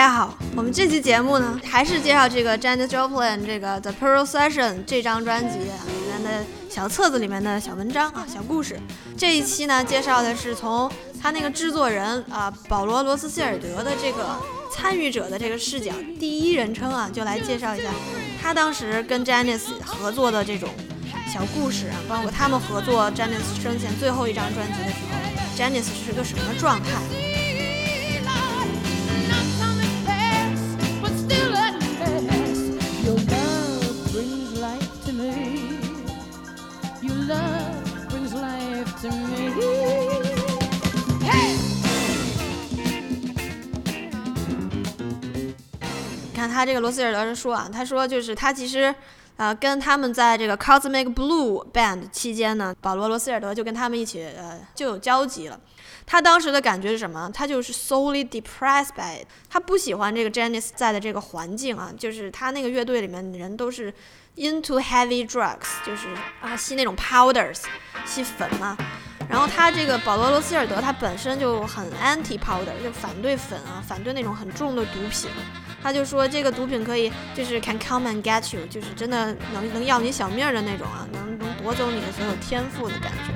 [0.00, 5.66] 大家好，我们这期节目呢，还是介绍这个 Janis Joplin 这个 The Pearl Session 这张专辑里
[6.08, 8.80] 面的小册子里面的小文章啊、小故事。
[9.14, 14.40] 这一期呢，介绍的是从他那个制作人啊保罗罗斯希尔德的这个
[14.74, 17.90] 参与者的这个视角，第一人称啊，就来介绍一下
[18.40, 20.70] 他当时跟 Janis 合作的这种
[21.30, 26.88] 小故事啊，包括他们合作 Janis 生前最后一张专辑的时候，Janis 是个什么状态。
[46.60, 48.94] 他这个罗斯尔德说啊，他说就是他其实，
[49.36, 55.58] 呃，跟他们在这个 Cosmic Blue Band 期间呢，保罗罗斯尔德就跟他们一起呃就有交集了。
[56.04, 57.30] 他当时的感觉是什么？
[57.32, 59.26] 他就是 solely depressed by it。
[59.48, 63.90] 他不喜欢这个 Janice 在的这个环境啊，就是他那个乐队里面的人都是
[64.36, 66.08] into heavy drugs，就是
[66.42, 67.62] 啊吸那种 powders，
[68.04, 68.76] 吸粉嘛。
[69.30, 75.30] 然后他这个保罗罗斯尔德他本身就很 anti powder，就反对粉啊，反对那种很重的毒品。
[75.82, 83.32] 他就说这个毒品可以就是 can come and get you，就是真的能能要你小命的那种啊，能能夺走你的所有天赋的感觉。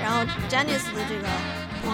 [0.00, 1.28] 然后 Janice 的这个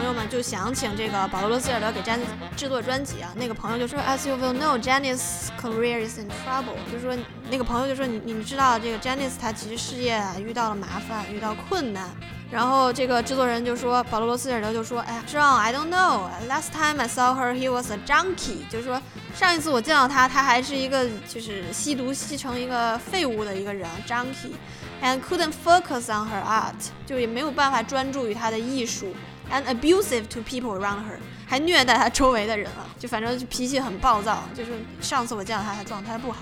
[0.05, 2.21] 朋友们就想请这个保罗·罗斯尔德给詹
[2.55, 7.17] 制作专辑啊，那个朋友就说，As you will know, j a n i c e career is in trouble，就是说
[7.51, 12.11] 那个朋友就说你你知道这个 j a n i c 她其实事业啊遇到了麻烦，遇到困难。
[12.51, 16.29] 然后这个制作人就说，保罗·罗斯尔德就说，哎呀，John, I don't know.
[16.51, 19.01] Last time I saw her, he was a junkie，就是说
[19.35, 26.75] 上一次我见到他，他还是一个就是吸毒吸成一个废物的一个人，junkie，and couldn't focus on her art，
[27.07, 29.07] 就也没有办法专注于他的艺术。
[29.51, 36.41] ，and abusive to people around her，还虐待她周围的人啊，就反正就脾气很暴躁，就是上次我见到她，她状态不好。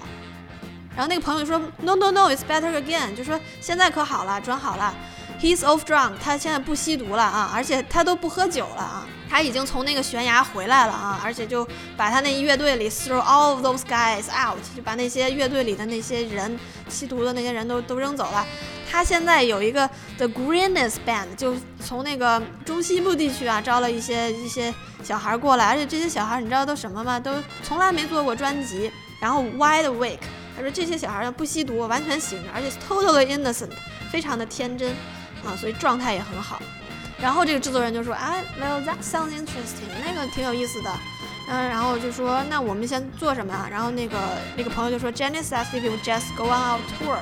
[0.94, 4.94] 然后那个朋友就说，No no no，it's better again，就说现在可好了，转好了
[5.40, 16.58] ，he's off drunk，他现在不吸毒了啊，而且他都不喝酒了啊，他已经从那个悬崖回来了啊，而且就把他那乐队里 throw all of those guys out，就把那些乐队里的那些人
[16.90, 18.46] 吸毒的那些人都都扔走了。
[18.92, 19.88] 他现在有一个
[20.18, 24.72] The Greenest Band，就从那个中西部地区啊招了一些一些
[25.02, 27.18] 小孩过来，而且这些小孩你知道都什么吗？
[27.18, 27.32] 都
[27.62, 30.18] 从来没做过专辑，然后 wide awake。
[30.54, 33.70] 他说这些小孩不吸毒，完全醒着，而且 totally innocent，
[34.10, 34.90] 非常的天真
[35.42, 36.60] 啊，所以状态也很好。
[37.18, 40.90] 然后这个制作人就说，啊，Well that sounds interesting，那个挺有意思的。
[41.48, 43.66] 嗯，然后就说那我们先做什么啊？
[43.70, 44.18] 然后那个
[44.54, 47.16] 那个朋友就说，Janice asked if you just go on our tour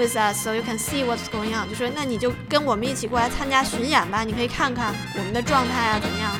[0.00, 6.34] with us so you can see what's going on，就说那你就跟我们一起过来参加巡演吧，你可以看看我们的状态啊怎么样。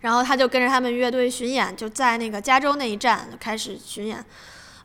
[0.00, 4.24] 然后他就跟着他们乐队巡演，就在那个加州那一站开始巡演，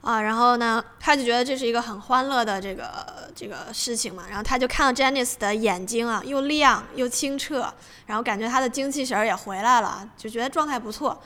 [0.01, 7.73] 啊，然后呢，他就觉得这是一个很欢乐的这个这个事情嘛，然后他就看到 Janice 的眼睛啊，又亮又清澈，
[8.06, 11.19] 然后感觉他的精气神儿也回来了，就觉得状态不错。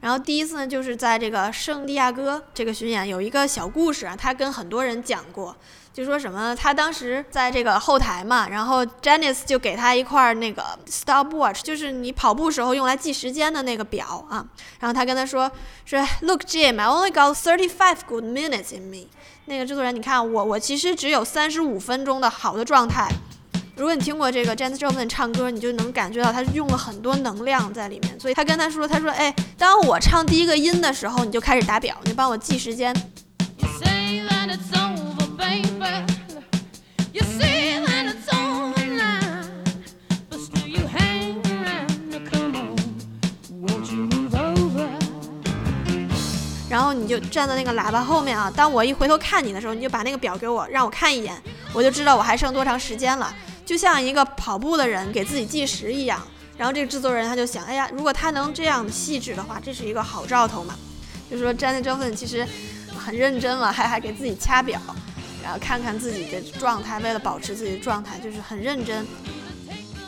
[0.00, 5.56] 然后第一次呢，就是在这个圣地亚哥这个巡演有一个小故事啊，他跟很多人讲过。
[5.92, 6.54] 就说什么？
[6.54, 14.46] 他当时在这个后台嘛，然后 Janice 就给他一块那个 stopwatch，就是你跑步时候用来记时间的那个表啊。
[14.78, 15.50] 然后他跟他说
[15.84, 19.08] 说，Look Jim，I only got thirty-five good minutes in me。
[19.46, 23.10] 那个制作人，你看我，我其实只有三十五分钟的好的状态。
[23.76, 28.20] 如果你听过这个 Janis Joplin 唱歌，你就能感觉到他用了很多能量在里面。
[28.20, 32.94] 所以他跟他说，他说，哎，当我唱第一个音的时候，你就开始打表，你帮我记时间。
[35.40, 36.18] You say that it's
[36.68, 37.14] over, baby.
[37.14, 39.42] You say that it's over now.
[40.28, 42.10] But still you hang around.
[42.10, 42.76] Now come on,
[43.50, 44.90] won't you move over?
[46.68, 51.34] 然后你就站在那个喇叭后面啊，当我一回头看你的时候，你就把那个表给我，让我看一眼，
[51.72, 53.34] 我就知道我还剩多长时间了，
[53.64, 56.20] 就像一个跑步的人给自己计时一样。
[56.58, 60.74] 然后这个制作人他就想，哎呀，如果他能这样细致的话，这是一个好兆头嘛。
[61.30, 62.46] 就是说 Janet Joplin 其实
[62.98, 64.78] 很认真了，还还给自己掐表，
[65.42, 69.06] 然后看看自己的状态，为了保持自己的状态，就是很认真。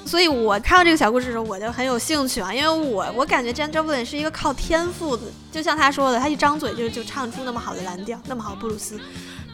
[0.05, 9.01] 所以我看到这个小故事的时候，我就很有兴趣啊，因为我我感觉 Janet Joplin 是一个靠天赋的，就像他说的，他一张嘴就就唱出那么好的蓝调，那么好布鲁斯。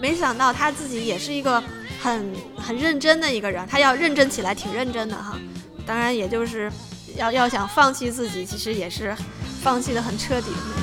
[0.01, 1.63] 没想到他自己也是一个
[2.01, 5.39] 很很认真的一个人，他要认真起来，挺认真的哈。
[5.87, 6.73] 当然，也就是
[7.17, 9.17] 要要想放弃自己，其实也是
[9.63, 10.75] 放弃的很彻底的那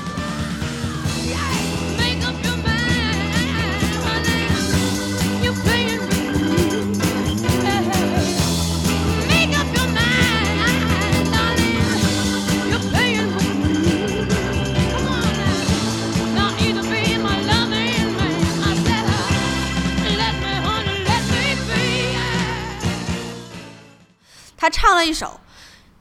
[24.96, 25.38] 唱了一首，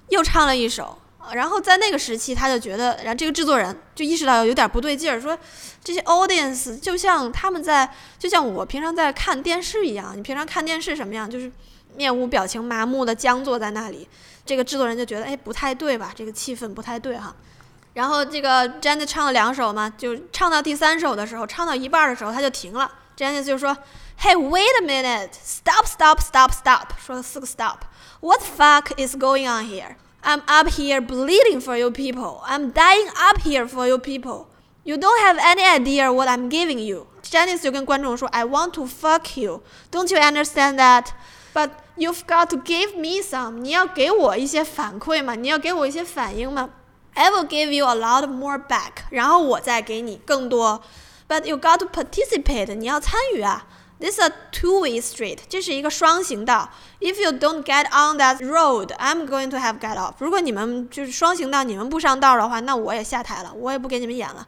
[0.08, 0.98] 又唱了一首，
[1.34, 5.38] 然后在那个时期，他就觉得，然后这个制作人就意识到有点不对劲儿，说
[5.84, 11.52] 这些 audience 就像他们在，就像我平常在看电视一样，你平常看电视什么样，就是
[11.94, 14.08] 面无表情、麻木的僵坐在那里。
[14.46, 16.14] 这个制作人就觉得，哎，不太对吧？
[16.16, 17.36] 这个气氛不太对哈。
[17.96, 22.90] 然后这个 j a n e 唱了两首嘛，就唱到第三首的时候，唱到一半的时候，他就停了。
[23.17, 23.77] Janet 就说：“
[24.21, 25.31] Hey, wait a minute!
[25.33, 29.97] Stop, stop, stop, stop！” 说了四个 stop。What the fuck is going on here?
[30.23, 32.43] I'm up here bleeding for you people.
[32.47, 34.47] I'm dying up here for you people.
[34.85, 37.07] You don't have any idea what I'm giving you.
[37.23, 39.63] Janice 就跟观众说：“I want to fuck you.
[39.91, 41.09] Don't you understand that?
[41.53, 43.61] But you've got to give me some.
[43.61, 46.71] 你要给我一些反馈嘛，你要给我一些反应嘛。
[47.15, 49.05] I will give you a lot more back.
[49.11, 50.83] 然后我再给你更多。
[51.28, 52.74] But you got to participate.
[52.76, 53.66] 你要参与啊。
[53.98, 55.40] This is a two-way street.
[55.48, 56.70] 这是一个双行道。
[57.00, 60.16] If you don't get on that road, I'm going to have get off.
[60.20, 64.46] 如果你们就是双行道，你们不上道的话，那我也下台了，我也不给你们演了。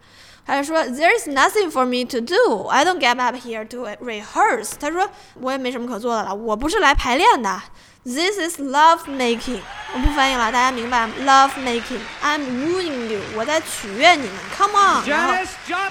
[0.47, 2.67] 还说 There's nothing for me to do.
[2.69, 4.71] I don't get up here to rehearse.
[4.79, 5.07] 他说
[5.41, 7.61] 我也没什么可做的了，我不是来排练的。
[8.05, 9.59] This is love making.
[9.93, 11.99] 我不翻译了，大家明白？Love making.
[12.23, 13.19] I'm wooing you.
[13.35, 14.37] 我在取悦你们。
[14.57, 15.05] Come on.
[15.05, 15.33] 然后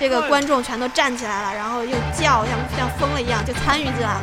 [0.00, 4.22] 这个观众全都站起来了，然后又叫，像像疯了一样，就参与进来了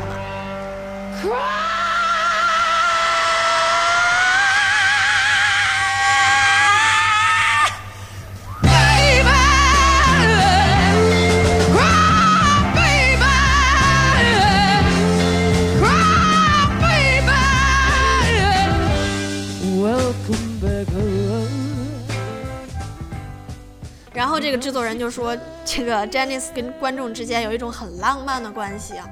[24.64, 29.06] 制作人就说，这个 Janice 跟观众之间有一种很浪漫的关系啊，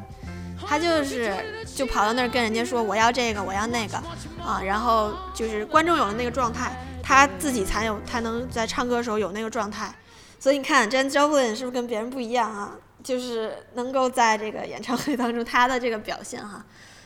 [0.66, 1.30] 他就是
[1.76, 3.98] 就跑到那儿跟人家说我要这个，我要那个
[4.42, 9.94] 啊，然后就是观众有了那个状态，他自己才有才能在唱歌的时候有那个状态。
[10.40, 12.72] 所以你看，Janis Joplin 是不是跟别人不一样啊？
[13.04, 16.64] 就是能够在这个演唱会当中他的这个表现哈。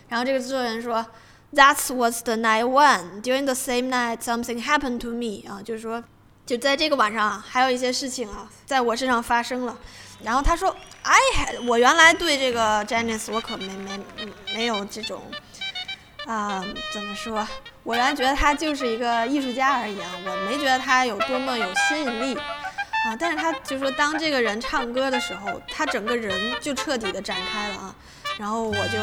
[0.08, 1.04] 然后这个制作人说
[1.52, 3.20] ，That's what's the night one.
[3.22, 5.42] During the same night, something happened to me.
[5.50, 6.04] 啊，就是说，
[6.46, 9.76] 就在这个晚上啊，还有一些事情啊，在我身上发生了。
[10.22, 14.00] 然后他说，I had 我原来对这个 Janice 我可没没
[14.54, 15.20] 没有这种，
[16.24, 17.46] 啊、怎么说？
[17.82, 22.38] 我原来觉得他就是一个艺术家而已啊，我没觉得他有多么有吸引力。
[23.06, 27.94] 啊，但是他就说，当这个人唱歌的时候，他整个人就彻底的展开了啊，
[28.36, 28.98] 然后我就，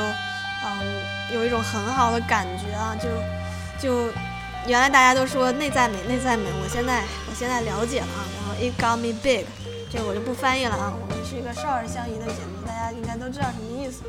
[0.66, 3.08] 嗯，有一种很好的感觉啊，就，
[3.80, 4.12] 就，
[4.66, 9.46] 原来大家都说内在美，内在美，我现在我现在了解了啊，然后 it got me big，
[9.92, 14.04] 这个我就不翻译了啊，我们是一个少儿相宜的节目，大家应该都知道什么意思。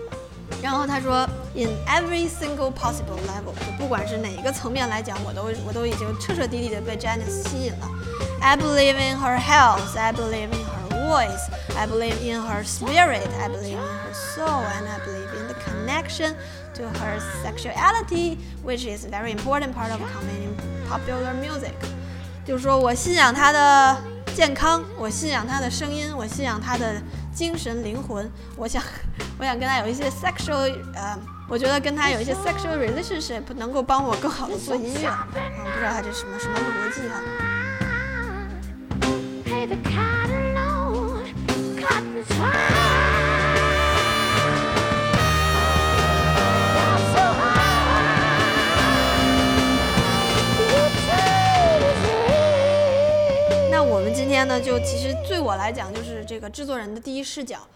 [0.62, 7.88] 然后他说，in every single possible level，就不管是哪一个层面来讲，我都我都已经彻彻底底的被 Janice 吸引了。
[8.40, 9.98] I believe in her health.
[9.98, 11.50] I believe in her voice.
[11.76, 13.28] I believe in her spirit.
[13.42, 16.34] I believe in her soul, and I believe in the connection
[16.73, 20.55] to her sexuality, which is a very important part of combining
[20.89, 21.73] popular music.
[22.45, 23.97] 就是说我信仰她的
[24.35, 27.01] 健康，我信仰她的声音，我信仰她的
[27.33, 28.29] 精神灵魂。
[28.55, 28.81] 我想，
[29.37, 31.17] 我想跟她有一些 sexual， 呃，
[31.47, 35.07] 我觉得跟她有一些 sexual relationship 能够帮我更好的做音乐。
[35.07, 35.37] 啊，不
[35.77, 37.21] 知道她这什么什么逻辑哈、
[54.80, 57.66] 其实对我来讲，就是这个制作人的第一视角。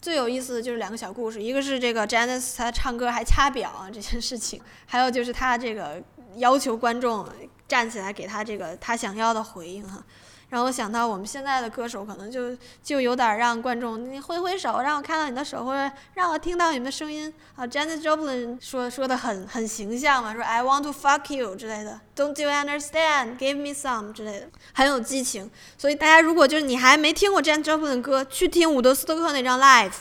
[0.00, 6.00] 最有意思的就是两个小故事，一个是这个 Janice 她唱歌还掐表啊这件事情，还有就是她这个
[6.36, 7.26] 要求观众
[7.66, 10.04] 站起来给她这个她想要的回应哈。
[10.48, 17.66] 让我想到我们现在的歌手可能就就有点让观众你挥挥手，让我看到你的手，或者让我听到你们的声音啊。
[17.66, 23.38] Janis Joplin 说说的很很形象嘛，说 I want to fuck you 之类的，Don't you understand?
[23.38, 25.50] Give me some 之类的，很有激情。
[25.76, 29.94] 所以大家如果就是你还没听过 Janis Joplin 的歌，去听伍德斯托克那张 Live。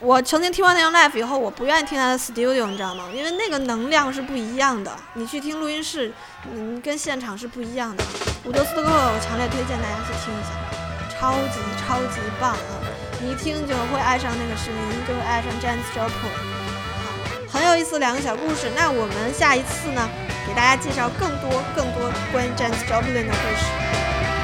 [0.00, 3.06] 我曾经听完那张 live 以后，我不愿意听他的 studio，你知道吗？
[3.12, 4.92] 因为那个能量是不一样的。
[5.14, 6.12] 你去听录音室，
[6.52, 8.04] 嗯，跟现场是不一样的。
[8.44, 12.72] 伍德斯托克，我强烈推荐大家去听一下，超级超级棒啊！
[13.20, 17.50] 你一听就会爱上那个声音，就会爱上 jane's Joplin。
[17.50, 18.70] 很有意思，两个小故事。
[18.76, 20.08] 那我们下一次呢，
[20.46, 24.37] 给大家介绍更多更多关于 jane's Joplin 的故事。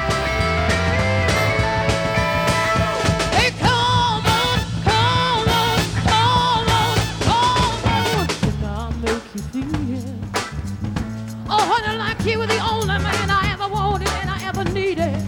[12.25, 15.21] You were the only man I ever wanted and I ever needed.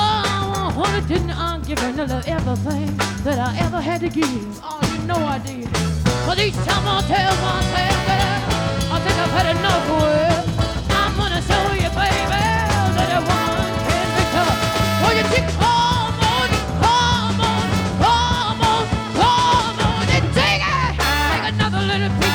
[0.00, 4.60] Oh, honey, didn't I give you nearly everything that I ever had to give?
[4.62, 5.70] Oh, you know I did.
[6.26, 8.20] But each time I tell myself that
[8.92, 10.44] I think I've had enough with,
[10.92, 12.44] I'm gonna show you, baby,
[12.96, 14.58] that a woman can be tough.
[15.04, 16.12] Oh, you keep on,
[16.84, 17.64] come on,
[18.04, 18.84] come on,
[19.16, 20.92] come on, and take it.
[21.00, 22.27] Take another little piece